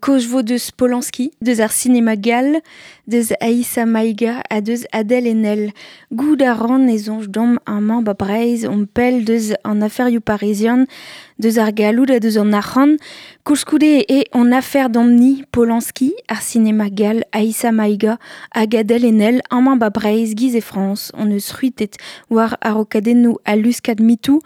Kojvo 0.00 0.40
deus 0.42 0.70
Polanski, 0.70 1.30
deus 1.44 1.60
ar 1.60 1.72
cinéma 1.76 2.14
gal, 2.16 2.62
deus 3.06 3.34
Aïssa 3.38 3.84
Maïga 3.84 4.40
a 4.48 4.62
deus 4.62 4.86
Adèle 4.96 5.28
Enel. 5.28 5.74
Goud 6.10 6.40
a 6.40 6.54
ran 6.56 6.86
e 6.88 6.96
zonj 6.96 7.26
dom 7.28 7.58
an 7.68 7.82
man 7.84 8.06
ba 8.06 8.14
breiz 8.16 8.64
on 8.64 8.86
pel 8.88 9.20
deus 9.28 9.50
an 9.60 9.84
aferioù 9.84 10.24
parizian, 10.24 10.86
deus 11.36 11.58
ar 11.60 11.74
galoud 11.76 12.14
a 12.14 12.18
deus 12.18 12.38
an 12.40 12.56
arran, 12.56 12.96
kouskoude 13.44 14.06
e 14.08 14.24
afer 14.56 14.88
domni 14.88 15.44
Polanski, 15.52 16.14
ar 16.28 16.40
cinéma 16.40 16.88
gal 16.88 17.20
Aïssa 17.32 17.70
Maïga 17.70 18.16
hag 18.54 18.76
Adèle 18.76 19.12
Enel 19.12 19.42
an 19.50 19.60
man 19.60 19.76
ba 19.78 19.90
breiz 19.90 20.34
giz 20.34 20.56
e 20.56 20.62
France, 20.62 21.12
on 21.12 21.28
eus 21.28 21.52
ruitet 21.52 21.98
war 22.30 22.56
a 22.62 22.72
rokadennou 22.72 23.36
a 23.44 23.54
luskad 23.54 24.00
mitou, 24.00 24.40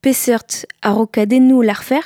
peseurt 0.00 0.66
a 0.82 0.94
l'arfer, 0.94 2.02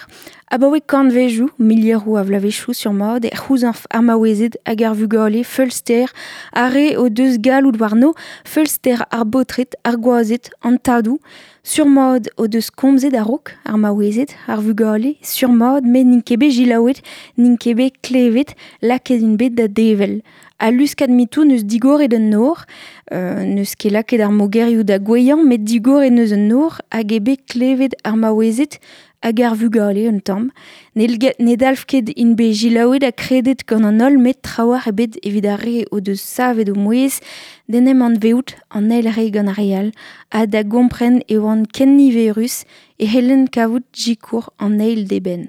Abaoe 0.48 0.78
kanvejoù, 0.80 1.48
milieroù 1.58 2.14
a 2.14 2.22
vlavechoù 2.22 2.72
sur 2.72 2.92
mod, 2.92 3.24
e 3.24 3.34
c'houzanf 3.34 3.80
ar 3.90 4.02
maouezed 4.06 4.54
hag 4.64 4.84
ar 4.86 4.94
vugale, 4.94 5.42
feulster, 5.42 6.06
are 6.52 6.94
o 6.96 7.08
deus 7.08 7.34
galout 7.42 7.80
warno, 7.80 8.12
feulster 8.44 9.02
ar 9.10 9.24
botret, 9.26 9.74
ar 9.82 9.96
gwaozet, 9.98 10.52
an 10.62 10.78
tadou, 10.78 11.18
sur 11.64 11.90
mod 11.90 12.30
o 12.36 12.46
deus 12.46 12.70
komzet 12.70 13.16
ar 13.18 13.26
rok, 13.26 13.56
ar 13.66 13.74
maouezed, 13.74 14.36
ar 14.46 14.62
vugale, 14.62 15.16
sur 15.20 15.50
mod, 15.50 15.82
me 15.82 16.04
ninkebe 16.06 16.46
jilaouet, 16.46 17.02
ninkebe 17.34 17.90
klevet, 18.06 18.54
laket 18.82 19.26
un 19.26 19.34
bet 19.34 19.58
da 19.58 19.66
devel. 19.66 20.20
A 20.62 20.70
luskad 20.70 21.10
mitou 21.10 21.44
neus 21.44 21.66
digor 21.66 22.00
et 22.00 22.08
den 22.08 22.30
nor, 22.30 22.62
euh, 23.10 23.42
neus 23.42 23.74
ket 23.74 23.92
laket 23.92 24.22
ar 24.22 24.30
mogerioù 24.30 24.86
da 24.86 25.00
gweyan, 25.02 25.42
met 25.42 25.66
digor 25.66 26.06
et 26.06 26.14
neus 26.14 26.30
un 26.32 26.46
nor, 26.48 26.78
hag 26.94 27.18
ebe 27.18 27.34
klevet 27.50 27.98
ar 28.06 28.14
maouezet, 28.14 28.78
hag 29.26 29.40
ar 29.42 29.56
vugale 29.58 30.06
un 30.08 30.20
tamm, 30.20 30.50
ne 30.94 31.56
dalf 31.58 31.84
ket 31.90 32.12
in 32.14 32.36
be 32.38 32.52
jilaouet 32.54 33.02
a 33.02 33.10
kredet 33.10 33.64
gant 33.66 33.88
an 33.88 34.00
ol 34.06 34.18
met 34.22 34.38
trawar 34.46 34.86
ebet 34.86 35.18
evit 35.26 35.48
ar 35.50 35.58
re 35.66 35.82
o 35.90 35.98
deus 36.00 36.22
savet 36.22 36.70
o 36.70 36.76
mouez, 36.78 37.18
denem 37.66 38.04
an 38.06 38.14
veout 38.22 38.54
an 38.70 38.92
el 38.94 39.10
re 39.16 39.26
gant 39.34 39.50
ar 39.50 39.58
real, 39.58 39.90
a 40.30 40.46
da 40.46 40.62
gompren 40.62 41.18
e 41.26 41.40
oan 41.42 41.66
ken 41.66 41.96
niverus 41.98 42.62
e 43.02 43.10
helen 43.10 43.48
kavout 43.50 43.86
jikour 43.92 44.46
an 44.62 44.78
eil 44.80 45.08
deben. 45.10 45.48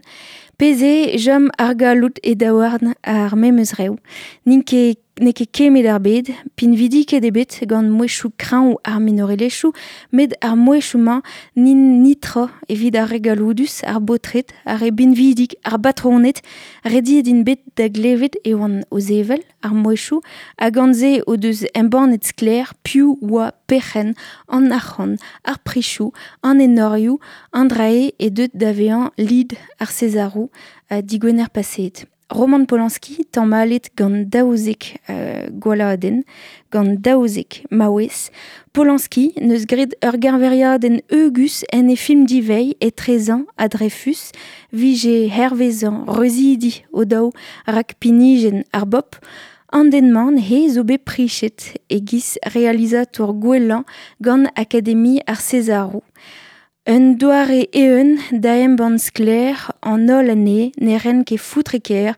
Peze, 0.58 1.14
jom 1.22 1.52
ar 1.62 1.76
galout 1.78 2.18
e 2.24 2.34
daouarn 2.34 2.96
ar 3.06 3.38
memeus 3.38 3.78
reo, 3.78 4.00
n'in 4.46 4.66
ket 4.66 4.98
ket 5.18 5.50
kemet 5.52 5.88
ar 5.90 6.00
bed, 6.00 6.30
pin 6.56 6.76
vidi 6.78 7.04
ket 7.10 7.26
ebet 7.26 7.56
gant 7.70 7.90
mouechou 7.90 8.30
kran 8.38 8.72
ou 8.72 8.80
ar 8.86 9.00
minorelechou, 9.02 9.74
med 10.14 10.36
ar 10.46 10.56
mouechou 10.56 11.02
man 11.02 11.24
nin 11.56 12.04
nitra 12.04 12.48
evit 12.70 12.96
ar 12.96 13.10
regaloudus 13.10 13.80
ar 13.84 14.00
botret, 14.00 14.54
ar 14.66 14.84
e 14.86 14.92
bin 14.92 15.16
vidik 15.18 15.56
ar 15.66 15.80
batronet, 15.82 16.44
redi 16.86 17.24
din 17.26 17.42
bet 17.48 17.64
da 17.78 17.88
glevet 17.90 18.38
e 18.46 18.54
oan 18.54 18.84
o 18.92 19.00
zevel 19.00 19.42
ar 19.66 19.74
mouechou, 19.74 20.22
a 20.58 20.70
ganze 20.70 21.24
o 21.26 21.38
deus 21.38 21.66
skler, 22.24 22.70
e 28.20 28.30
deut 28.30 28.54
davean 28.54 29.10
lid 29.18 29.58
ar 29.80 29.90
sezarou, 29.90 30.52
digwener 31.02 31.50
paset. 31.50 32.06
Roman 32.30 32.66
Polanski 32.66 33.24
tamm 33.32 33.54
malet 33.54 33.88
gant 33.96 34.26
daouzek 34.28 34.98
euh, 35.10 35.48
gwala 35.64 35.94
aden, 35.96 36.24
gant 36.74 37.00
daouzek 37.00 37.62
maouez. 37.72 38.28
Polanski 38.76 39.30
neus 39.40 39.64
gred 39.66 39.96
ur 40.04 40.18
garveria 40.20 40.74
den 40.78 41.00
eugus 41.08 41.62
en 41.72 41.88
e 41.88 41.96
film 41.96 42.26
divei 42.28 42.76
e 42.84 42.90
trezan 42.92 43.46
a 43.56 43.70
Dreyfus, 43.72 44.34
vije 44.76 45.30
hervezan 45.32 46.04
rezidi 46.20 46.82
o 46.92 47.06
dao 47.08 47.32
rak 47.64 47.96
pinijen 48.04 48.66
ar 48.76 48.84
bop, 48.92 49.16
an 49.72 49.88
den 49.96 50.12
man 50.12 50.36
he 50.36 50.66
zo 50.68 50.84
bet 50.84 51.08
prichet 51.08 51.78
e 51.88 52.02
gis 52.04 52.36
realizator 52.52 53.32
gwelan 53.40 53.88
gant 54.20 54.52
Akademi 54.60 55.22
ar 55.24 55.40
Cesaro. 55.40 56.04
Un 56.90 57.18
doare 57.20 57.68
eun 57.76 58.14
da 58.32 58.54
ban 58.80 58.94
skler 58.98 59.60
an 59.84 60.08
ol 60.08 60.30
ane 60.32 60.70
ne 60.80 60.96
ren 61.04 61.26
ket 61.28 61.44
foutreker 61.44 62.16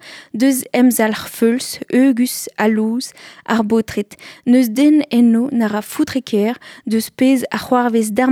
eugus, 1.89 2.45
alouz, 2.55 3.07
ar 3.49 3.63
botret. 3.65 4.13
Neus 4.45 4.69
den 4.69 5.01
enno 5.09 5.47
nara 5.49 5.81
foutreker 5.81 6.61
deus 6.85 7.09
pez 7.09 7.47
a 7.49 7.57
c'hoarvez 7.57 8.11
d'ar 8.13 8.29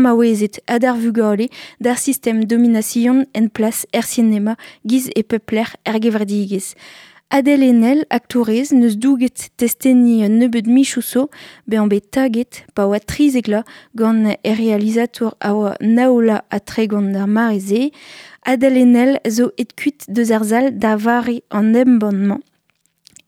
d'ar 1.82 1.98
sistem 1.98 2.46
domination 2.46 3.26
en 3.34 3.50
plas 3.50 3.88
er 3.92 4.06
cinema 4.06 4.54
giz 4.86 5.10
e 5.16 5.24
peupler 5.24 5.74
er. 5.90 6.76
Adel 7.30 7.62
enel 7.62 8.06
aktourez 8.10 8.72
neus 8.72 8.96
douget 8.96 9.50
testeni 9.58 10.24
un 10.24 10.38
nebeud 10.40 10.68
michouso 10.72 11.30
be 11.68 11.76
an 11.76 11.90
bet 11.92 12.06
taget 12.16 12.62
pa 12.74 12.86
oa 12.88 13.02
trizegla 13.04 13.66
gant 14.00 14.32
e 14.32 14.54
realizator 14.56 15.36
a 15.42 15.52
oa 15.52 15.74
naola 15.82 16.46
enel 18.80 19.20
zo 19.28 19.52
et 19.58 19.76
kuit 19.76 20.08
deus 20.08 20.32
ar 20.32 20.46
zal 20.46 20.72
da 20.80 20.96
vari 20.96 21.44
an. 21.52 22.40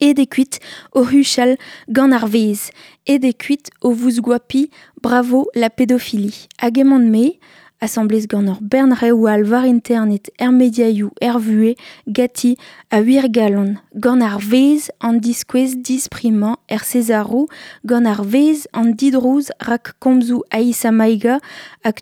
Et 0.00 0.14
de 0.14 0.24
kuit 0.24 0.60
o 0.94 1.04
huchal 1.04 1.58
gant 1.90 2.12
ar 2.12 2.26
vez. 2.26 2.72
Et 3.06 3.18
de 3.18 3.32
kuit 3.32 3.68
o 3.82 3.92
vous 3.92 4.22
guapi 4.22 4.70
bravo 5.02 5.50
la 5.54 5.68
pédophilie. 5.68 6.48
Agemant 6.58 6.98
me, 6.98 7.36
Assemblez 7.80 8.26
gant 8.28 8.48
ur 8.52 8.58
bern 8.60 8.92
rewal 8.92 9.44
var 9.48 9.64
internet 9.64 10.30
er 10.38 10.52
mediaioù 10.52 11.08
er 11.24 11.38
vue 11.40 11.74
gati 12.06 12.56
a 12.92 13.00
galon 13.28 13.76
gant 13.94 14.20
ar 14.20 14.38
vez 14.38 14.90
an 15.00 15.16
diskwez 15.24 15.76
disprimant 15.76 16.60
er 16.68 16.84
sezarou 16.84 17.48
gant 17.88 18.04
ar 18.04 18.20
rak 19.64 19.94
Aïssa 20.50 20.92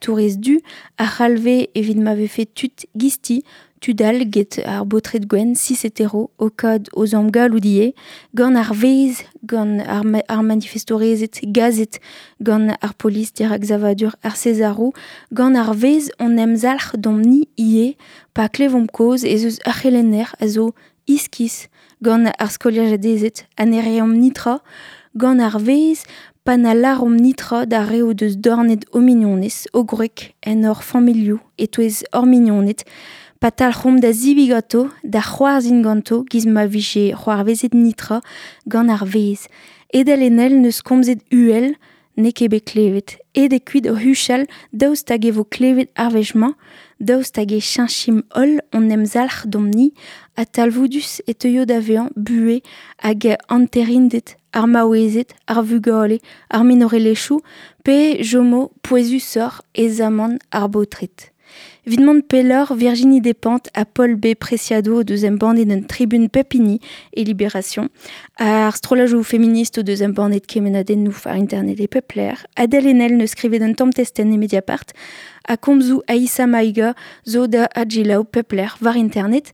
tourez 0.01 0.37
du 0.37 0.59
a 0.99 1.07
c'halve 1.07 1.69
evit 1.75 2.03
gisti 2.97 3.45
tudal 3.81 4.25
get 4.31 4.59
ar 4.65 4.85
botret 4.87 5.27
gwen 5.31 5.55
sis 5.59 5.85
etero 5.87 6.29
o 6.39 6.49
kod 6.51 6.91
o 6.93 7.07
zamgal 7.07 7.55
ou 7.57 7.63
die, 7.63 7.95
gant 8.35 8.59
ar 8.59 8.73
vez, 8.75 9.23
gant 9.47 9.81
ar, 9.87 10.05
ma 10.05 10.23
ar 10.29 10.43
manifestorezet, 10.47 11.41
gazet, 11.55 12.01
gant 12.41 12.75
ar 12.81 12.95
polis 12.99 13.33
dirak 13.33 13.65
zavadur 13.65 14.17
ar 14.23 14.37
sezarou, 14.37 14.93
gant 15.33 15.57
ar 15.57 15.75
vez 15.75 16.11
on 16.19 16.39
emzalc'h 16.39 16.97
dom 16.99 17.21
ni 17.23 17.47
ie, 17.57 17.97
pa 18.35 18.49
klevom 18.49 18.87
koz 18.87 19.25
ez 19.25 19.45
eus 19.45 19.59
ar 19.65 19.79
a 19.85 20.47
zo 20.49 20.73
iskis, 21.07 21.69
gant 22.03 22.31
ar 22.39 22.51
skoliajadezet 22.51 23.47
anereom 23.57 24.13
nitra, 24.15 24.59
gant 25.17 25.41
ar 25.41 25.59
vez 25.59 26.05
pan 26.49 26.65
a 26.65 26.73
larom 26.75 27.17
nitra 27.17 27.67
da 27.67 27.83
reo 27.85 28.15
deus 28.15 28.37
dornet 28.37 28.87
o 28.93 29.01
mignonez, 29.01 29.67
o 29.75 29.85
grek 29.85 30.35
en 30.43 30.65
or 30.65 30.83
familiou, 30.83 31.41
et 31.59 31.77
or 32.15 32.25
mignonez, 32.25 32.85
Patal 33.41 33.73
c'hom 33.73 34.01
da 34.01 34.11
zivigato, 34.13 34.91
da 35.05 35.21
c'hoar 35.21 35.61
zin 35.61 35.81
ganto, 35.81 36.25
giz 36.29 36.45
ma 36.47 36.67
vije 36.67 37.15
c'hoar 37.15 37.45
vezet 37.47 37.73
nitra 37.73 38.21
gant 38.67 38.91
ar 38.91 39.05
vez. 39.07 39.47
Edel 39.95 40.23
enel 40.27 40.59
neus 40.59 40.83
komzet 40.83 41.21
uel 41.33 41.77
ne 42.17 42.33
kebe 42.33 42.59
klevet. 42.61 43.15
Ed 43.35 43.53
e 43.55 43.61
kuit 43.61 43.87
o 43.87 43.95
huchal 43.95 44.43
daoust 44.73 45.09
hag 45.09 45.25
evo 45.31 45.45
klevet 45.45 45.93
ar 45.95 46.11
vejman, 46.17 46.57
daoust 46.99 47.39
hag 47.39 47.55
e 47.55 47.61
chanchim 47.63 48.25
ol 48.35 48.59
on 48.75 48.91
em 48.91 49.07
zalc'h 49.07 49.47
domni, 49.47 49.93
a 50.35 50.43
talvoudus 50.45 51.23
e 51.31 51.33
teio 51.33 51.63
da 51.65 51.79
vean 51.79 52.11
bue 52.17 52.59
hag 52.99 53.23
anterindet 53.47 54.35
ar 54.53 54.67
maouezet, 54.67 55.31
ar 55.47 55.63
vugale, 55.63 56.19
ar 56.51 56.67
minorelechou, 56.67 57.39
pe 57.87 58.19
jomo 58.19 58.73
poezu 58.83 59.23
sor 59.23 59.63
e 59.75 59.87
zaman 59.89 60.41
ar 60.51 60.67
botret. 60.69 61.31
Videment 61.89 62.21
Peller, 62.21 62.65
Virginie 62.77 63.23
Despentes, 63.23 63.71
à 63.73 63.87
Paul 63.87 64.17
B. 64.17 64.35
Preciado, 64.35 65.05
deuxième 65.05 65.39
bande 65.39 65.57
d'une 65.57 65.87
tribune 65.87 66.29
Pepini 66.29 66.81
et 67.15 67.25
Libération, 67.25 67.89
à 68.37 68.69
Astrologe 68.69 69.15
ou 69.15 69.23
féministe, 69.23 69.79
au 69.79 69.83
deuxième 69.83 70.13
bande 70.13 70.33
de 70.33 70.39
Kemenaden 70.39 71.03
nous 71.03 71.13
par 71.13 71.33
internet 71.33 71.81
et 71.81 71.89
peupler, 71.89 72.35
Adèle 72.57 72.89
Enel 72.89 73.17
ne 73.17 73.25
scrivait 73.25 73.59
d'un 73.59 73.73
tom 73.73 73.91
testen 73.91 74.31
et 74.31 74.37
Mediapart, 74.37 74.85
à 75.49 75.57
Komzu 75.57 76.01
Aïssa 76.09 76.47
Maïga, 76.47 76.93
Zoda 77.27 77.71
Adjilau 77.75 78.25
Peupler, 78.25 78.69
var 78.83 78.97
internet, 78.97 79.47